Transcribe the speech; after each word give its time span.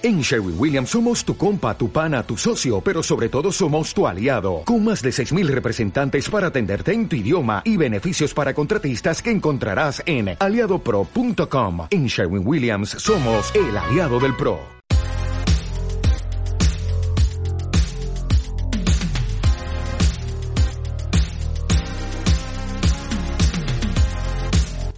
En 0.00 0.20
Sherwin 0.20 0.54
Williams 0.56 0.90
somos 0.90 1.24
tu 1.24 1.36
compa, 1.36 1.76
tu 1.76 1.90
pana, 1.90 2.22
tu 2.22 2.36
socio, 2.36 2.80
pero 2.80 3.02
sobre 3.02 3.28
todo 3.28 3.50
somos 3.50 3.92
tu 3.92 4.06
aliado, 4.06 4.62
con 4.64 4.84
más 4.84 5.02
de 5.02 5.10
6.000 5.10 5.48
representantes 5.48 6.30
para 6.30 6.46
atenderte 6.48 6.92
en 6.92 7.08
tu 7.08 7.16
idioma 7.16 7.62
y 7.64 7.76
beneficios 7.76 8.32
para 8.32 8.54
contratistas 8.54 9.20
que 9.20 9.32
encontrarás 9.32 10.00
en 10.06 10.36
aliadopro.com. 10.38 11.88
En 11.90 12.06
Sherwin 12.06 12.46
Williams 12.46 12.90
somos 12.90 13.52
el 13.56 13.76
aliado 13.76 14.20
del 14.20 14.36
PRO. 14.36 14.60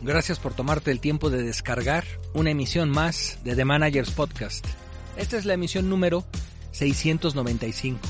Gracias 0.03 0.39
por 0.39 0.53
tomarte 0.53 0.91
el 0.91 1.01
tiempo 1.01 1.31
de 1.31 1.43
descargar 1.43 2.05
una 2.35 2.51
emisión 2.51 2.91
más 2.91 3.39
de 3.45 3.55
The 3.55 3.65
Managers 3.65 4.11
Podcast. 4.11 4.67
Esta 5.17 5.37
es 5.37 5.45
la 5.45 5.55
emisión 5.55 5.89
número 5.89 6.25
695. 6.73 8.01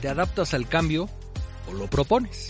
¿Te 0.00 0.08
adaptas 0.08 0.54
al 0.54 0.68
cambio 0.68 1.08
o 1.68 1.72
lo 1.72 1.88
propones? 1.88 2.48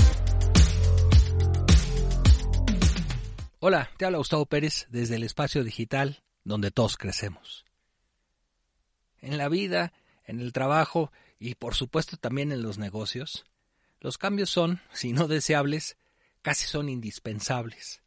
Hola, 3.58 3.90
te 3.96 4.04
habla 4.04 4.18
Gustavo 4.18 4.46
Pérez 4.46 4.86
desde 4.90 5.16
el 5.16 5.24
espacio 5.24 5.64
digital 5.64 6.22
donde 6.44 6.70
todos 6.70 6.96
crecemos. 6.96 7.64
En 9.20 9.36
la 9.38 9.48
vida, 9.48 9.92
en 10.24 10.40
el 10.40 10.52
trabajo 10.52 11.10
y 11.38 11.56
por 11.56 11.74
supuesto 11.74 12.16
también 12.16 12.52
en 12.52 12.62
los 12.62 12.78
negocios, 12.78 13.44
los 14.00 14.18
cambios 14.18 14.50
son, 14.50 14.80
si 14.92 15.12
no 15.12 15.26
deseables, 15.26 15.96
casi 16.42 16.66
son 16.66 16.88
indispensables. 16.88 18.02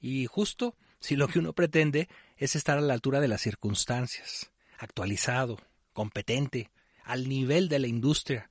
Y 0.00 0.26
justo 0.26 0.76
si 1.00 1.16
lo 1.16 1.28
que 1.28 1.38
uno 1.38 1.54
pretende 1.54 2.08
es 2.36 2.54
estar 2.54 2.76
a 2.76 2.82
la 2.82 2.92
altura 2.92 3.20
de 3.20 3.28
las 3.28 3.40
circunstancias, 3.40 4.49
actualizado, 4.80 5.58
competente, 5.92 6.70
al 7.04 7.28
nivel 7.28 7.68
de 7.68 7.78
la 7.78 7.86
industria 7.86 8.50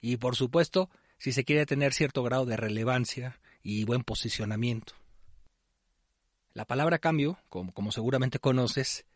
y, 0.00 0.18
por 0.18 0.36
supuesto, 0.36 0.90
si 1.18 1.32
se 1.32 1.44
quiere 1.44 1.64
tener 1.66 1.94
cierto 1.94 2.22
grado 2.22 2.44
de 2.44 2.56
relevancia 2.56 3.40
y 3.62 3.84
buen 3.84 4.02
posicionamiento. 4.02 4.94
La 6.52 6.66
palabra 6.66 6.98
cambio, 6.98 7.38
como, 7.48 7.90
seguramente 7.90 8.38
conoces, 8.38 9.06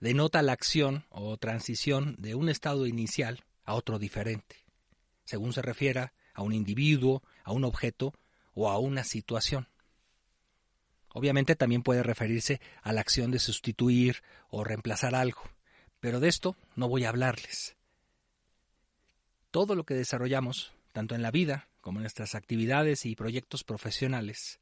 denota 0.00 0.40
la 0.40 0.52
acción 0.52 1.04
o 1.10 1.36
transición 1.36 2.16
de 2.18 2.34
un 2.34 2.48
estado 2.48 2.86
inicial 2.86 3.44
a 3.64 3.74
otro 3.74 3.98
diferente, 3.98 4.64
según 5.24 5.52
se 5.52 5.60
refiera 5.60 6.14
a 6.32 6.42
un 6.42 6.54
individuo, 6.54 7.22
a 7.44 7.52
un 7.52 7.64
objeto 7.64 8.14
o 8.54 8.70
a 8.70 8.78
una 8.78 9.04
situación. 9.04 9.68
Obviamente 11.08 11.56
también 11.56 11.82
puede 11.82 12.02
referirse 12.02 12.60
a 12.82 12.92
la 12.92 13.02
acción 13.02 13.30
de 13.30 13.38
sustituir 13.38 14.22
o 14.48 14.64
reemplazar 14.64 15.14
algo, 15.14 15.42
pero 16.06 16.20
de 16.20 16.28
esto 16.28 16.54
no 16.76 16.88
voy 16.88 17.04
a 17.04 17.08
hablarles. 17.08 17.74
Todo 19.50 19.74
lo 19.74 19.84
que 19.84 19.94
desarrollamos, 19.94 20.72
tanto 20.92 21.16
en 21.16 21.22
la 21.22 21.32
vida 21.32 21.68
como 21.80 21.98
en 21.98 22.02
nuestras 22.02 22.36
actividades 22.36 23.06
y 23.06 23.16
proyectos 23.16 23.64
profesionales, 23.64 24.60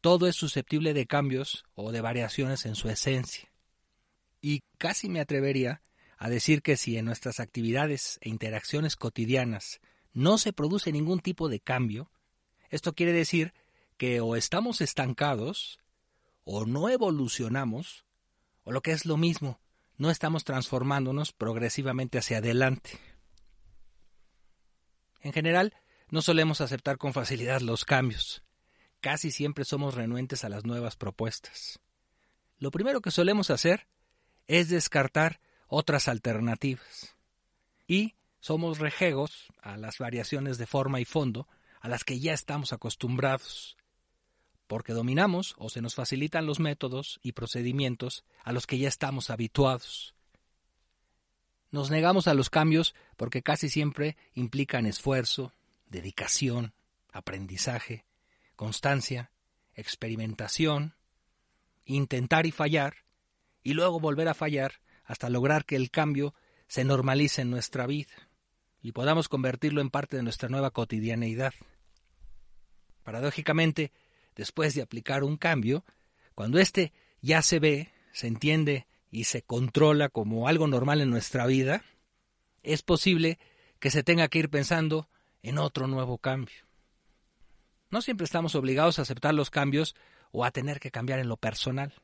todo 0.00 0.26
es 0.26 0.36
susceptible 0.36 0.94
de 0.94 1.04
cambios 1.04 1.66
o 1.74 1.92
de 1.92 2.00
variaciones 2.00 2.64
en 2.64 2.76
su 2.76 2.88
esencia. 2.88 3.52
Y 4.40 4.62
casi 4.78 5.10
me 5.10 5.20
atrevería 5.20 5.82
a 6.16 6.30
decir 6.30 6.62
que 6.62 6.78
si 6.78 6.96
en 6.96 7.04
nuestras 7.04 7.40
actividades 7.40 8.18
e 8.22 8.30
interacciones 8.30 8.96
cotidianas 8.96 9.82
no 10.14 10.38
se 10.38 10.54
produce 10.54 10.92
ningún 10.92 11.20
tipo 11.20 11.50
de 11.50 11.60
cambio, 11.60 12.10
esto 12.70 12.94
quiere 12.94 13.12
decir 13.12 13.52
que 13.98 14.22
o 14.22 14.34
estamos 14.34 14.80
estancados 14.80 15.78
o 16.44 16.64
no 16.64 16.88
evolucionamos, 16.88 18.06
o 18.64 18.72
lo 18.72 18.80
que 18.80 18.92
es 18.92 19.04
lo 19.04 19.18
mismo, 19.18 19.60
no 19.98 20.10
estamos 20.10 20.44
transformándonos 20.44 21.32
progresivamente 21.32 22.18
hacia 22.18 22.38
adelante. 22.38 22.98
En 25.20 25.32
general, 25.32 25.74
no 26.08 26.22
solemos 26.22 26.60
aceptar 26.60 26.98
con 26.98 27.12
facilidad 27.12 27.60
los 27.60 27.84
cambios. 27.84 28.42
Casi 29.00 29.30
siempre 29.30 29.64
somos 29.64 29.94
renuentes 29.94 30.44
a 30.44 30.48
las 30.48 30.64
nuevas 30.64 30.96
propuestas. 30.96 31.80
Lo 32.58 32.70
primero 32.70 33.00
que 33.00 33.10
solemos 33.10 33.50
hacer 33.50 33.88
es 34.46 34.68
descartar 34.68 35.40
otras 35.66 36.08
alternativas. 36.08 37.16
Y 37.86 38.14
somos 38.40 38.78
rejegos 38.78 39.48
a 39.60 39.76
las 39.76 39.98
variaciones 39.98 40.58
de 40.58 40.66
forma 40.66 41.00
y 41.00 41.04
fondo 41.04 41.48
a 41.80 41.88
las 41.88 42.04
que 42.04 42.20
ya 42.20 42.32
estamos 42.32 42.72
acostumbrados 42.72 43.76
porque 44.66 44.92
dominamos 44.92 45.54
o 45.58 45.68
se 45.70 45.80
nos 45.80 45.94
facilitan 45.94 46.46
los 46.46 46.60
métodos 46.60 47.20
y 47.22 47.32
procedimientos 47.32 48.24
a 48.42 48.52
los 48.52 48.66
que 48.66 48.78
ya 48.78 48.88
estamos 48.88 49.30
habituados. 49.30 50.14
Nos 51.70 51.90
negamos 51.90 52.28
a 52.28 52.34
los 52.34 52.50
cambios 52.50 52.94
porque 53.16 53.42
casi 53.42 53.68
siempre 53.68 54.16
implican 54.34 54.86
esfuerzo, 54.86 55.52
dedicación, 55.88 56.72
aprendizaje, 57.12 58.04
constancia, 58.54 59.30
experimentación, 59.74 60.94
intentar 61.84 62.46
y 62.46 62.50
fallar, 62.50 63.04
y 63.62 63.74
luego 63.74 64.00
volver 64.00 64.28
a 64.28 64.34
fallar 64.34 64.80
hasta 65.04 65.28
lograr 65.28 65.64
que 65.64 65.76
el 65.76 65.90
cambio 65.90 66.34
se 66.68 66.84
normalice 66.84 67.42
en 67.42 67.50
nuestra 67.50 67.86
vida 67.86 68.14
y 68.80 68.92
podamos 68.92 69.28
convertirlo 69.28 69.80
en 69.80 69.90
parte 69.90 70.16
de 70.16 70.22
nuestra 70.22 70.48
nueva 70.48 70.70
cotidianeidad. 70.70 71.54
Paradójicamente, 73.02 73.92
después 74.36 74.74
de 74.74 74.82
aplicar 74.82 75.24
un 75.24 75.36
cambio, 75.36 75.84
cuando 76.34 76.58
éste 76.58 76.92
ya 77.20 77.42
se 77.42 77.58
ve, 77.58 77.92
se 78.12 78.28
entiende 78.28 78.86
y 79.10 79.24
se 79.24 79.42
controla 79.42 80.08
como 80.08 80.46
algo 80.46 80.66
normal 80.66 81.00
en 81.00 81.10
nuestra 81.10 81.46
vida, 81.46 81.82
es 82.62 82.82
posible 82.82 83.38
que 83.80 83.90
se 83.90 84.02
tenga 84.02 84.28
que 84.28 84.38
ir 84.38 84.50
pensando 84.50 85.08
en 85.42 85.58
otro 85.58 85.86
nuevo 85.86 86.18
cambio. 86.18 86.66
No 87.90 88.02
siempre 88.02 88.24
estamos 88.24 88.54
obligados 88.54 88.98
a 88.98 89.02
aceptar 89.02 89.34
los 89.34 89.50
cambios 89.50 89.94
o 90.32 90.44
a 90.44 90.50
tener 90.50 90.80
que 90.80 90.90
cambiar 90.90 91.18
en 91.18 91.28
lo 91.28 91.36
personal, 91.36 91.94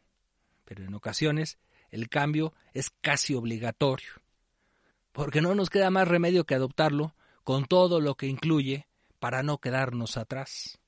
pero 0.65 0.85
en 0.85 0.95
ocasiones 0.95 1.59
el 1.91 2.09
cambio 2.09 2.55
es 2.73 2.91
casi 3.01 3.35
obligatorio, 3.35 4.09
porque 5.13 5.43
no 5.43 5.55
nos 5.55 5.69
queda 5.71 5.91
más 5.91 6.09
remedio 6.09 6.45
que 6.45 6.55
adoptarlo 6.55 7.15
con 7.45 7.67
todo 7.67 8.01
lo 8.01 8.15
que 8.15 8.27
incluye 8.27 8.87
para 9.19 9.43
no 9.43 9.59
quedarnos 9.59 10.17
atrás. 10.17 10.79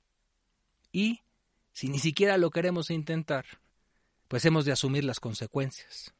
Y 0.92 1.23
si 1.74 1.88
ni 1.88 1.98
siquiera 1.98 2.38
lo 2.38 2.50
queremos 2.50 2.88
intentar, 2.90 3.44
pues 4.28 4.44
hemos 4.44 4.64
de 4.64 4.70
asumir 4.70 5.02
las 5.04 5.18
consecuencias, 5.18 6.14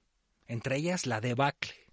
entre 0.46 0.76
ellas 0.76 1.06
la 1.06 1.20
debacle. 1.20 1.92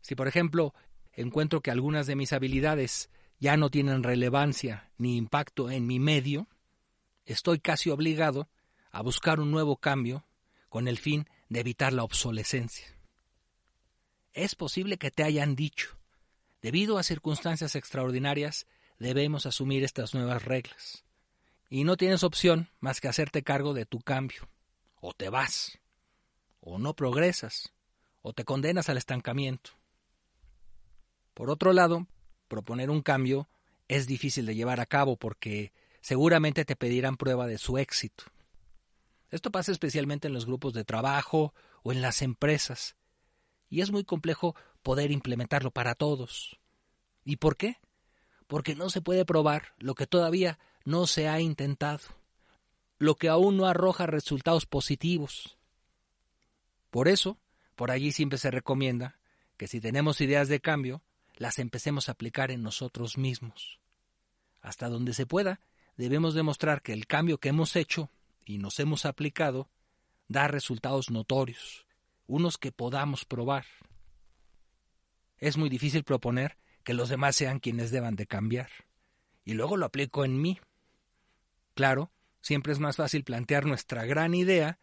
Si, 0.00 0.14
por 0.14 0.28
ejemplo, 0.28 0.74
encuentro 1.12 1.60
que 1.60 1.70
algunas 1.70 2.06
de 2.06 2.16
mis 2.16 2.32
habilidades 2.32 3.10
ya 3.38 3.58
no 3.58 3.68
tienen 3.68 4.02
relevancia 4.02 4.90
ni 4.96 5.18
impacto 5.18 5.70
en 5.70 5.86
mi 5.86 6.00
medio, 6.00 6.48
estoy 7.26 7.60
casi 7.60 7.90
obligado 7.90 8.48
a 8.90 9.02
buscar 9.02 9.40
un 9.40 9.50
nuevo 9.50 9.76
cambio 9.76 10.26
con 10.70 10.88
el 10.88 10.96
fin 10.96 11.28
de 11.50 11.60
evitar 11.60 11.92
la 11.92 12.02
obsolescencia. 12.02 12.86
Es 14.32 14.54
posible 14.54 14.96
que 14.96 15.10
te 15.10 15.22
hayan 15.22 15.54
dicho, 15.54 15.98
debido 16.62 16.96
a 16.96 17.02
circunstancias 17.02 17.76
extraordinarias, 17.76 18.66
debemos 18.98 19.44
asumir 19.44 19.84
estas 19.84 20.14
nuevas 20.14 20.46
reglas 20.46 21.04
y 21.68 21.84
no 21.84 21.96
tienes 21.96 22.22
opción 22.22 22.70
más 22.80 23.00
que 23.00 23.08
hacerte 23.08 23.42
cargo 23.42 23.74
de 23.74 23.86
tu 23.86 24.00
cambio. 24.00 24.48
O 25.00 25.12
te 25.12 25.28
vas, 25.28 25.78
o 26.60 26.78
no 26.78 26.94
progresas, 26.94 27.72
o 28.22 28.32
te 28.32 28.44
condenas 28.44 28.88
al 28.88 28.96
estancamiento. 28.96 29.70
Por 31.34 31.50
otro 31.50 31.72
lado, 31.72 32.06
proponer 32.48 32.90
un 32.90 33.02
cambio 33.02 33.48
es 33.86 34.06
difícil 34.06 34.46
de 34.46 34.54
llevar 34.54 34.80
a 34.80 34.86
cabo 34.86 35.16
porque 35.16 35.72
seguramente 36.00 36.64
te 36.64 36.76
pedirán 36.76 37.16
prueba 37.16 37.46
de 37.46 37.58
su 37.58 37.78
éxito. 37.78 38.24
Esto 39.30 39.50
pasa 39.50 39.72
especialmente 39.72 40.26
en 40.26 40.34
los 40.34 40.46
grupos 40.46 40.72
de 40.72 40.84
trabajo 40.84 41.54
o 41.82 41.92
en 41.92 42.02
las 42.02 42.22
empresas, 42.22 42.96
y 43.68 43.82
es 43.82 43.90
muy 43.90 44.04
complejo 44.04 44.56
poder 44.82 45.10
implementarlo 45.10 45.70
para 45.70 45.94
todos. 45.94 46.58
¿Y 47.24 47.36
por 47.36 47.56
qué? 47.56 47.76
Porque 48.46 48.74
no 48.74 48.88
se 48.88 49.02
puede 49.02 49.26
probar 49.26 49.74
lo 49.78 49.94
que 49.94 50.06
todavía 50.06 50.58
no 50.88 51.06
se 51.06 51.28
ha 51.28 51.38
intentado, 51.38 52.00
lo 52.98 53.16
que 53.16 53.28
aún 53.28 53.58
no 53.58 53.66
arroja 53.66 54.06
resultados 54.06 54.64
positivos. 54.64 55.58
Por 56.90 57.08
eso, 57.08 57.38
por 57.76 57.90
allí 57.90 58.10
siempre 58.10 58.38
se 58.38 58.50
recomienda 58.50 59.18
que 59.58 59.68
si 59.68 59.82
tenemos 59.82 60.22
ideas 60.22 60.48
de 60.48 60.60
cambio, 60.60 61.02
las 61.36 61.58
empecemos 61.58 62.08
a 62.08 62.12
aplicar 62.12 62.50
en 62.50 62.62
nosotros 62.62 63.18
mismos. 63.18 63.80
Hasta 64.62 64.88
donde 64.88 65.12
se 65.12 65.26
pueda, 65.26 65.60
debemos 65.98 66.32
demostrar 66.32 66.80
que 66.80 66.94
el 66.94 67.06
cambio 67.06 67.36
que 67.36 67.50
hemos 67.50 67.76
hecho 67.76 68.08
y 68.46 68.56
nos 68.56 68.80
hemos 68.80 69.04
aplicado 69.04 69.68
da 70.26 70.48
resultados 70.48 71.10
notorios, 71.10 71.84
unos 72.26 72.56
que 72.56 72.72
podamos 72.72 73.26
probar. 73.26 73.66
Es 75.36 75.58
muy 75.58 75.68
difícil 75.68 76.02
proponer 76.02 76.56
que 76.82 76.94
los 76.94 77.10
demás 77.10 77.36
sean 77.36 77.60
quienes 77.60 77.90
deban 77.90 78.16
de 78.16 78.26
cambiar. 78.26 78.70
Y 79.44 79.52
luego 79.52 79.76
lo 79.76 79.84
aplico 79.84 80.24
en 80.24 80.40
mí. 80.40 80.58
Claro, 81.78 82.10
siempre 82.40 82.72
es 82.72 82.80
más 82.80 82.96
fácil 82.96 83.22
plantear 83.22 83.64
nuestra 83.64 84.04
gran 84.04 84.34
idea 84.34 84.80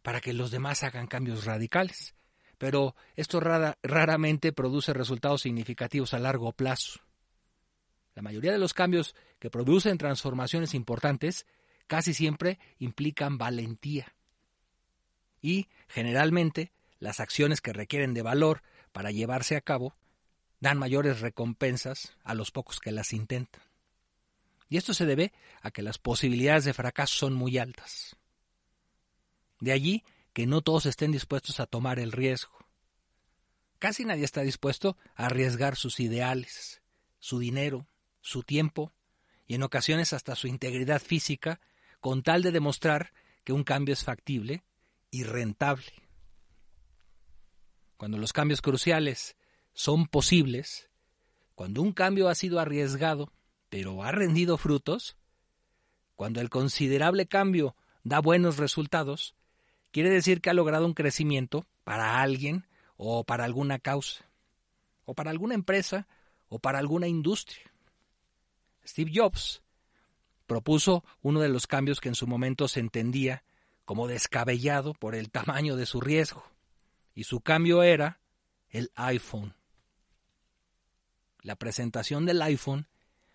para 0.00 0.22
que 0.22 0.32
los 0.32 0.50
demás 0.50 0.82
hagan 0.82 1.06
cambios 1.06 1.44
radicales. 1.44 2.14
pero 2.56 2.96
esto 3.16 3.38
raramente 3.38 4.54
produce 4.54 4.94
resultados 4.94 5.42
significativos 5.42 6.14
a 6.14 6.18
largo 6.18 6.52
plazo. 6.52 7.00
La 8.14 8.22
mayoría 8.22 8.50
de 8.50 8.58
los 8.58 8.72
cambios 8.72 9.14
que 9.38 9.50
producen 9.50 9.98
transformaciones 9.98 10.72
importantes 10.72 11.44
casi 11.86 12.14
siempre 12.14 12.58
implican 12.78 13.36
valentía. 13.36 14.14
Y, 15.42 15.68
generalmente, 15.86 16.72
las 16.98 17.20
acciones 17.20 17.60
que 17.60 17.74
requieren 17.74 18.14
de 18.14 18.22
valor 18.22 18.62
para 18.92 19.10
llevarse 19.10 19.54
a 19.54 19.60
cabo 19.60 19.94
dan 20.60 20.78
mayores 20.78 21.20
recompensas 21.20 22.16
a 22.24 22.34
los 22.34 22.52
pocos 22.52 22.80
que 22.80 22.90
las 22.90 23.12
intentan. 23.12 23.67
Y 24.68 24.76
esto 24.76 24.94
se 24.94 25.06
debe 25.06 25.32
a 25.62 25.70
que 25.70 25.82
las 25.82 25.98
posibilidades 25.98 26.64
de 26.64 26.74
fracaso 26.74 27.14
son 27.16 27.34
muy 27.34 27.58
altas. 27.58 28.16
De 29.60 29.72
allí 29.72 30.04
que 30.32 30.46
no 30.46 30.60
todos 30.60 30.86
estén 30.86 31.10
dispuestos 31.10 31.58
a 31.58 31.66
tomar 31.66 31.98
el 31.98 32.12
riesgo. 32.12 32.56
Casi 33.78 34.04
nadie 34.04 34.24
está 34.24 34.42
dispuesto 34.42 34.96
a 35.14 35.26
arriesgar 35.26 35.76
sus 35.76 36.00
ideales, 36.00 36.82
su 37.18 37.38
dinero, 37.38 37.88
su 38.20 38.42
tiempo 38.42 38.92
y 39.46 39.54
en 39.54 39.62
ocasiones 39.62 40.12
hasta 40.12 40.36
su 40.36 40.46
integridad 40.46 41.00
física 41.00 41.60
con 42.00 42.22
tal 42.22 42.42
de 42.42 42.52
demostrar 42.52 43.12
que 43.44 43.52
un 43.52 43.64
cambio 43.64 43.94
es 43.94 44.04
factible 44.04 44.64
y 45.10 45.24
rentable. 45.24 45.92
Cuando 47.96 48.18
los 48.18 48.32
cambios 48.32 48.60
cruciales 48.60 49.36
son 49.72 50.06
posibles, 50.06 50.88
cuando 51.54 51.82
un 51.82 51.92
cambio 51.92 52.28
ha 52.28 52.34
sido 52.34 52.60
arriesgado 52.60 53.32
pero 53.68 54.02
ha 54.02 54.12
rendido 54.12 54.56
frutos, 54.56 55.16
cuando 56.16 56.40
el 56.40 56.50
considerable 56.50 57.26
cambio 57.26 57.76
da 58.02 58.20
buenos 58.20 58.56
resultados, 58.56 59.34
quiere 59.90 60.10
decir 60.10 60.40
que 60.40 60.50
ha 60.50 60.54
logrado 60.54 60.86
un 60.86 60.94
crecimiento 60.94 61.66
para 61.84 62.20
alguien 62.20 62.66
o 62.96 63.24
para 63.24 63.44
alguna 63.44 63.78
causa, 63.78 64.24
o 65.04 65.14
para 65.14 65.30
alguna 65.30 65.54
empresa 65.54 66.06
o 66.48 66.58
para 66.58 66.78
alguna 66.78 67.06
industria. 67.06 67.70
Steve 68.86 69.12
Jobs 69.14 69.62
propuso 70.46 71.04
uno 71.20 71.40
de 71.40 71.50
los 71.50 71.66
cambios 71.66 72.00
que 72.00 72.08
en 72.08 72.14
su 72.14 72.26
momento 72.26 72.68
se 72.68 72.80
entendía 72.80 73.44
como 73.84 74.08
descabellado 74.08 74.94
por 74.94 75.14
el 75.14 75.30
tamaño 75.30 75.76
de 75.76 75.86
su 75.86 76.00
riesgo, 76.00 76.44
y 77.14 77.24
su 77.24 77.40
cambio 77.40 77.82
era 77.82 78.20
el 78.70 78.90
iPhone. 78.96 79.54
La 81.42 81.56
presentación 81.56 82.26
del 82.26 82.42
iPhone 82.42 82.86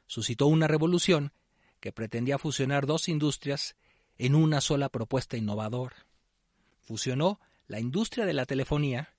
suscitó 0.08 0.48
una 0.48 0.68
revolución 0.68 1.34
que 1.80 1.92
pretendía 1.92 2.38
fusionar 2.38 2.86
dos 2.86 3.10
industrias 3.10 3.76
en 4.18 4.36
una 4.36 4.62
sola 4.62 4.90
propuesta 4.90 5.38
innovadora. 5.38 6.08
Fusionó 6.82 7.40
la 7.68 7.80
industria 7.80 8.26
de 8.26 8.34
la 8.34 8.46
telefonía 8.46 9.16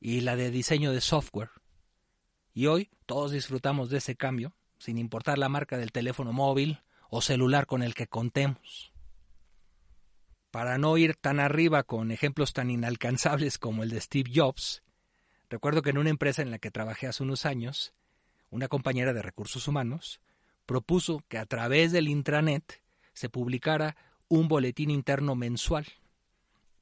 y 0.00 0.20
la 0.20 0.36
de 0.36 0.50
diseño 0.50 0.92
de 0.92 1.00
software. 1.00 1.50
Y 2.54 2.66
hoy 2.66 2.90
todos 3.06 3.32
disfrutamos 3.32 3.90
de 3.90 3.98
ese 3.98 4.16
cambio, 4.16 4.54
sin 4.78 4.98
importar 4.98 5.38
la 5.38 5.48
marca 5.48 5.78
del 5.78 5.92
teléfono 5.92 6.32
móvil 6.32 6.80
o 7.10 7.20
celular 7.20 7.66
con 7.66 7.82
el 7.82 7.94
que 7.94 8.06
contemos. 8.06 8.92
Para 10.50 10.78
no 10.78 10.96
ir 10.96 11.16
tan 11.16 11.38
arriba 11.38 11.82
con 11.82 12.10
ejemplos 12.10 12.52
tan 12.52 12.70
inalcanzables 12.70 13.58
como 13.58 13.82
el 13.82 13.90
de 13.90 14.00
Steve 14.00 14.30
Jobs, 14.34 14.82
recuerdo 15.50 15.82
que 15.82 15.90
en 15.90 15.98
una 15.98 16.10
empresa 16.10 16.42
en 16.42 16.50
la 16.50 16.58
que 16.58 16.70
trabajé 16.70 17.06
hace 17.06 17.22
unos 17.22 17.44
años, 17.44 17.92
una 18.48 18.68
compañera 18.68 19.12
de 19.12 19.22
recursos 19.22 19.68
humanos 19.68 20.20
propuso 20.66 21.24
que 21.28 21.38
a 21.38 21.46
través 21.46 21.92
del 21.92 22.08
intranet 22.08 22.82
se 23.14 23.28
publicara 23.28 23.96
un 24.28 24.48
boletín 24.48 24.90
interno 24.90 25.34
mensual, 25.34 25.86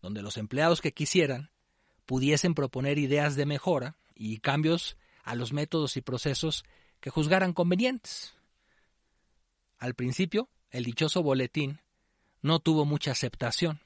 donde 0.03 0.23
los 0.23 0.37
empleados 0.37 0.81
que 0.81 0.93
quisieran 0.93 1.51
pudiesen 2.07 2.55
proponer 2.55 2.99
ideas 2.99 3.37
de 3.37 3.47
mejora 3.47 3.97
y 4.15 4.39
cambios 4.39 4.97
a 5.23 5.35
los 5.35 5.53
métodos 5.53 5.97
y 5.97 6.01
procesos 6.01 6.65
que 7.01 7.11
juzgaran 7.11 7.53
convenientes. 7.53 8.35
Al 9.79 9.95
principio, 9.95 10.49
el 10.71 10.85
dichoso 10.85 11.23
boletín 11.23 11.81
no 12.43 12.59
tuvo 12.59 12.85
mucha 12.85 13.13
aceptación, 13.13 13.81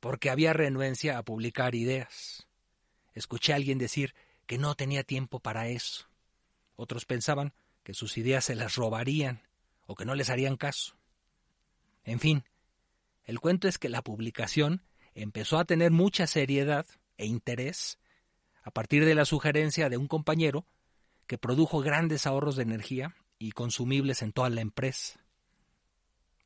porque 0.00 0.30
había 0.30 0.52
renuencia 0.52 1.18
a 1.18 1.22
publicar 1.22 1.74
ideas. 1.74 2.46
Escuché 3.14 3.52
a 3.52 3.56
alguien 3.56 3.78
decir 3.78 4.14
que 4.46 4.58
no 4.58 4.74
tenía 4.74 5.04
tiempo 5.04 5.40
para 5.40 5.68
eso. 5.68 6.06
Otros 6.76 7.04
pensaban 7.06 7.54
que 7.84 7.94
sus 7.94 8.18
ideas 8.18 8.44
se 8.46 8.56
las 8.56 8.74
robarían 8.74 9.42
o 9.86 9.94
que 9.94 10.04
no 10.04 10.14
les 10.14 10.30
harían 10.30 10.56
caso. 10.56 10.96
En 12.02 12.18
fin, 12.18 12.44
el 13.24 13.38
cuento 13.38 13.68
es 13.68 13.78
que 13.78 13.88
la 13.88 14.02
publicación 14.02 14.82
empezó 15.14 15.58
a 15.58 15.64
tener 15.64 15.92
mucha 15.92 16.26
seriedad 16.26 16.86
e 17.16 17.26
interés 17.26 17.98
a 18.62 18.70
partir 18.70 19.04
de 19.04 19.14
la 19.14 19.24
sugerencia 19.24 19.88
de 19.88 19.98
un 19.98 20.08
compañero 20.08 20.66
que 21.26 21.38
produjo 21.38 21.80
grandes 21.80 22.26
ahorros 22.26 22.56
de 22.56 22.62
energía 22.62 23.14
y 23.38 23.52
consumibles 23.52 24.22
en 24.22 24.32
toda 24.32 24.50
la 24.50 24.62
empresa. 24.62 25.20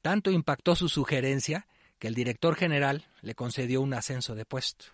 Tanto 0.02 0.30
impactó 0.30 0.76
su 0.76 0.88
sugerencia 0.88 1.66
que 1.98 2.08
el 2.08 2.14
director 2.14 2.54
general 2.54 3.06
le 3.22 3.34
concedió 3.34 3.80
un 3.80 3.94
ascenso 3.94 4.34
de 4.34 4.44
puesto. 4.44 4.86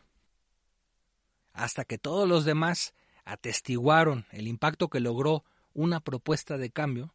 Hasta 1.52 1.84
que 1.84 1.98
todos 1.98 2.28
los 2.28 2.44
demás 2.44 2.94
atestiguaron 3.24 4.26
el 4.30 4.48
impacto 4.48 4.88
que 4.88 5.00
logró 5.00 5.44
una 5.74 6.00
propuesta 6.00 6.56
de 6.56 6.70
cambio, 6.70 7.12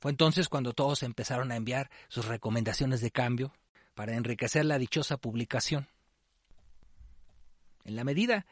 fue 0.00 0.10
entonces 0.10 0.48
cuando 0.48 0.72
todos 0.72 1.02
empezaron 1.02 1.52
a 1.52 1.56
enviar 1.56 1.90
sus 2.08 2.26
recomendaciones 2.26 3.00
de 3.00 3.10
cambio 3.10 3.52
para 3.94 4.16
enriquecer 4.16 4.64
la 4.64 4.78
dichosa 4.78 5.16
publicación. 5.16 5.88
En 7.84 7.96
la 7.96 8.04
medida 8.04 8.46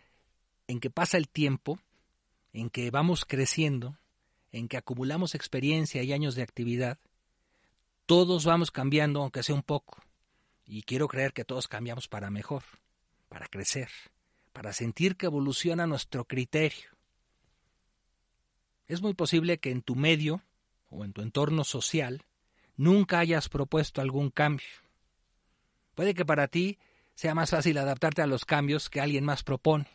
en 0.68 0.80
que 0.80 0.90
pasa 0.90 1.16
el 1.16 1.28
tiempo, 1.28 1.78
en 2.52 2.70
que 2.70 2.90
vamos 2.90 3.24
creciendo, 3.24 3.96
en 4.52 4.68
que 4.68 4.76
acumulamos 4.76 5.34
experiencia 5.34 6.02
y 6.02 6.12
años 6.12 6.34
de 6.34 6.42
actividad, 6.42 6.98
todos 8.06 8.44
vamos 8.44 8.70
cambiando, 8.70 9.20
aunque 9.20 9.42
sea 9.42 9.54
un 9.54 9.62
poco. 9.62 10.02
Y 10.66 10.82
quiero 10.82 11.08
creer 11.08 11.32
que 11.32 11.44
todos 11.44 11.68
cambiamos 11.68 12.08
para 12.08 12.30
mejor, 12.30 12.62
para 13.28 13.46
crecer, 13.48 13.88
para 14.52 14.72
sentir 14.72 15.16
que 15.16 15.26
evoluciona 15.26 15.86
nuestro 15.86 16.24
criterio, 16.24 16.90
es 18.90 19.02
muy 19.02 19.14
posible 19.14 19.58
que 19.58 19.70
en 19.70 19.82
tu 19.82 19.94
medio 19.94 20.42
o 20.88 21.04
en 21.04 21.12
tu 21.12 21.22
entorno 21.22 21.62
social 21.62 22.24
nunca 22.76 23.20
hayas 23.20 23.48
propuesto 23.48 24.00
algún 24.00 24.30
cambio. 24.30 24.66
Puede 25.94 26.12
que 26.12 26.24
para 26.24 26.48
ti 26.48 26.76
sea 27.14 27.32
más 27.32 27.50
fácil 27.50 27.78
adaptarte 27.78 28.20
a 28.20 28.26
los 28.26 28.44
cambios 28.44 28.90
que 28.90 29.00
alguien 29.00 29.24
más 29.24 29.44
propone, 29.44 29.86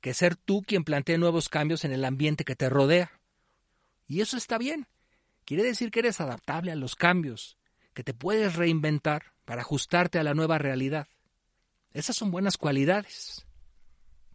que 0.00 0.14
ser 0.14 0.34
tú 0.34 0.62
quien 0.62 0.82
plantee 0.82 1.18
nuevos 1.18 1.50
cambios 1.50 1.84
en 1.84 1.92
el 1.92 2.06
ambiente 2.06 2.44
que 2.44 2.56
te 2.56 2.70
rodea. 2.70 3.20
Y 4.08 4.22
eso 4.22 4.38
está 4.38 4.56
bien. 4.56 4.86
Quiere 5.44 5.62
decir 5.62 5.90
que 5.90 5.98
eres 5.98 6.18
adaptable 6.18 6.72
a 6.72 6.76
los 6.76 6.96
cambios, 6.96 7.58
que 7.92 8.02
te 8.02 8.14
puedes 8.14 8.56
reinventar 8.56 9.34
para 9.44 9.60
ajustarte 9.60 10.18
a 10.18 10.24
la 10.24 10.32
nueva 10.32 10.56
realidad. 10.56 11.06
Esas 11.92 12.16
son 12.16 12.30
buenas 12.30 12.56
cualidades. 12.56 13.44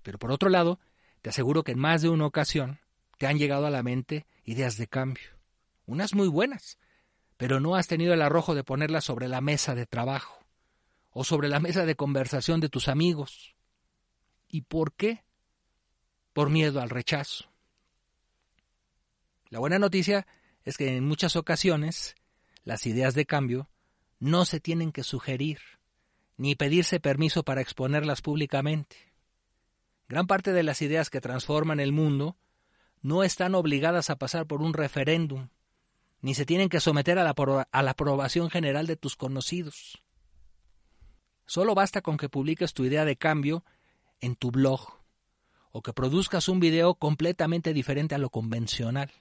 Pero 0.03 0.19
por 0.19 0.31
otro 0.31 0.50
lado, 0.50 0.79
te 1.23 1.31
aseguro 1.31 1.63
que 1.63 1.71
en 1.71 1.79
más 1.79 2.03
de 2.03 2.09
una 2.09 2.27
ocasión 2.27 2.79
te 3.21 3.27
han 3.27 3.37
llegado 3.37 3.67
a 3.67 3.69
la 3.69 3.83
mente 3.83 4.25
ideas 4.45 4.77
de 4.77 4.87
cambio, 4.87 5.29
unas 5.85 6.15
muy 6.15 6.27
buenas, 6.27 6.79
pero 7.37 7.59
no 7.59 7.75
has 7.75 7.85
tenido 7.85 8.15
el 8.15 8.21
arrojo 8.23 8.55
de 8.55 8.63
ponerlas 8.63 9.03
sobre 9.03 9.27
la 9.27 9.41
mesa 9.41 9.75
de 9.75 9.85
trabajo 9.85 10.43
o 11.11 11.23
sobre 11.23 11.47
la 11.47 11.59
mesa 11.59 11.85
de 11.85 11.95
conversación 11.95 12.61
de 12.61 12.69
tus 12.69 12.87
amigos. 12.87 13.55
¿Y 14.47 14.61
por 14.61 14.93
qué? 14.93 15.23
Por 16.33 16.49
miedo 16.49 16.81
al 16.81 16.89
rechazo. 16.89 17.51
La 19.49 19.59
buena 19.59 19.77
noticia 19.77 20.25
es 20.63 20.75
que 20.75 20.97
en 20.97 21.05
muchas 21.05 21.35
ocasiones 21.35 22.15
las 22.63 22.87
ideas 22.87 23.13
de 23.13 23.27
cambio 23.27 23.69
no 24.17 24.45
se 24.45 24.59
tienen 24.59 24.91
que 24.91 25.03
sugerir 25.03 25.59
ni 26.37 26.55
pedirse 26.55 26.99
permiso 26.99 27.43
para 27.43 27.61
exponerlas 27.61 28.23
públicamente. 28.23 29.13
Gran 30.09 30.25
parte 30.25 30.53
de 30.53 30.63
las 30.63 30.81
ideas 30.81 31.11
que 31.11 31.21
transforman 31.21 31.79
el 31.79 31.91
mundo 31.91 32.35
no 33.01 33.24
están 33.24 33.55
obligadas 33.55 34.10
a 34.10 34.15
pasar 34.15 34.46
por 34.46 34.62
un 34.62 34.74
referéndum, 34.74 35.50
ni 36.22 36.36
se 36.36 36.46
tienen 36.46 36.70
que 36.70 36.79
someter 36.79 37.17
a 37.17 37.24
la, 37.24 37.34
a 37.72 37.84
la 37.84 37.91
aprobación 37.91 38.50
general 38.50 38.88
de 38.88 38.96
tus 38.96 39.15
conocidos. 39.15 40.01
Solo 41.46 41.75
basta 41.75 42.01
con 42.01 42.17
que 42.17 42.29
publiques 42.29 42.74
tu 42.74 42.86
idea 42.86 43.05
de 43.05 43.17
cambio 43.17 43.65
en 44.22 44.36
tu 44.36 44.51
blog 44.51 45.01
o 45.72 45.81
que 45.81 45.93
produzcas 45.93 46.48
un 46.48 46.60
video 46.60 46.96
completamente 46.96 47.74
diferente 47.74 48.15
a 48.15 48.20
lo 48.20 48.29
convencional. 48.29 49.12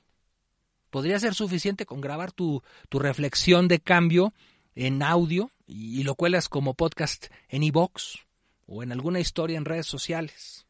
Podría 0.91 1.19
ser 1.19 1.35
suficiente 1.35 1.87
con 1.87 2.01
grabar 2.01 2.33
tu, 2.33 2.63
tu 2.89 2.99
reflexión 2.99 3.69
de 3.69 3.81
cambio 3.81 4.35
en 4.75 5.03
audio 5.03 5.51
y, 5.67 6.03
lo 6.03 6.15
cuelas 6.15 6.49
como 6.49 6.75
podcast 6.75 7.27
en 7.49 7.63
iVoox 7.63 8.27
o 8.67 8.83
en 8.83 8.93
alguna 8.93 9.21
historia 9.21 9.57
en 9.57 9.65
redes 9.65 9.87
sociales. 9.87 10.67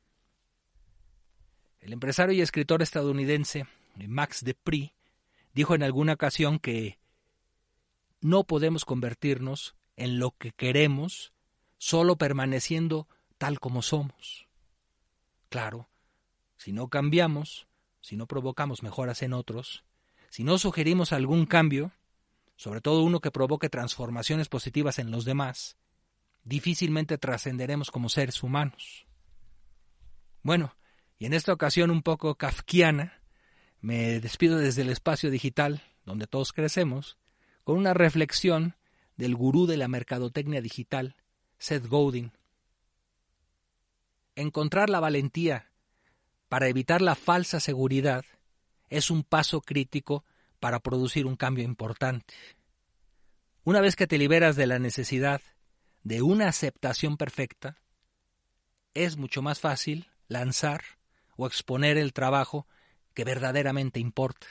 El 1.90 1.94
empresario 1.94 2.37
y 2.37 2.40
escritor 2.40 2.82
estadounidense 2.82 3.66
Max 3.97 4.44
de 4.44 4.54
Prix 4.54 4.92
dijo 5.54 5.75
en 5.75 5.82
alguna 5.82 6.12
ocasión 6.12 6.61
que 6.61 7.00
no 8.20 8.44
podemos 8.44 8.85
convertirnos 8.85 9.75
en 9.97 10.20
lo 10.20 10.30
que 10.30 10.52
queremos 10.52 11.32
solo 11.78 12.14
permaneciendo 12.14 13.09
tal 13.38 13.59
como 13.59 13.82
somos. 13.82 14.47
Claro, 15.49 15.88
si 16.59 16.70
no 16.70 16.87
cambiamos, 16.87 17.66
si 18.00 18.16
no 18.16 18.28
provocamos 18.28 18.85
mejoras 18.85 19.23
en 19.23 19.32
otros, 19.32 19.82
si 20.28 20.44
no 20.44 20.59
sugerimos 20.59 21.12
algún 21.12 21.44
cambio, 21.44 21.90
sobre 22.54 22.80
todo 22.80 23.02
uno 23.02 23.18
que 23.18 23.32
provoque 23.32 23.68
transformaciones 23.68 24.49
positivas 24.49 25.00
en 25.00 25.11
los 25.11 25.25
demás, 25.25 25.76
difícilmente 26.44 27.18
trascenderemos 27.18 27.90
como 27.90 28.09
seres 28.09 28.44
humanos. 28.44 29.06
Bueno, 30.44 30.73
y 31.21 31.27
en 31.27 31.35
esta 31.35 31.53
ocasión 31.53 31.91
un 31.91 32.03
poco 32.03 32.35
kafkiana, 32.37 33.21
me 33.83 34.21
despido 34.21 34.57
desde 34.57 34.81
el 34.83 34.89
espacio 34.89 35.31
digital, 35.31 35.83
donde 36.07 36.27
todos 36.27 36.55
crecemos, 36.55 37.19
con 37.62 37.77
una 37.77 37.93
reflexión 37.93 38.75
del 39.19 39.37
gurú 39.37 39.67
de 39.67 39.77
la 39.77 39.87
mercadotecnia 39.87 40.62
digital, 40.62 41.17
Seth 41.59 41.87
Godin. 41.87 42.33
Encontrar 44.35 44.89
la 44.89 44.99
valentía 44.99 45.71
para 46.49 46.69
evitar 46.69 47.03
la 47.03 47.15
falsa 47.15 47.61
seguridad 47.61 48.25
es 48.89 49.11
un 49.11 49.23
paso 49.23 49.61
crítico 49.61 50.25
para 50.59 50.81
producir 50.81 51.27
un 51.27 51.37
cambio 51.37 51.65
importante. 51.65 52.33
Una 53.62 53.83
vez 53.83 53.95
que 53.95 54.07
te 54.07 54.17
liberas 54.17 54.57
de 54.57 54.67
la 54.67 54.79
necesidad 54.79 55.43
de 56.03 56.23
una 56.23 56.49
aceptación 56.49 57.19
perfecta, 57.19 57.77
es 58.95 59.19
mucho 59.19 59.43
más 59.43 59.61
fácil 59.61 60.09
lanzar 60.27 60.83
o 61.40 61.47
exponer 61.47 61.97
el 61.97 62.12
trabajo 62.12 62.66
que 63.14 63.25
verdaderamente 63.25 63.99
importa. 63.99 64.47